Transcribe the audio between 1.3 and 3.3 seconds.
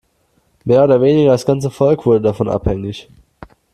das ganze Volk wurde davon abhängig.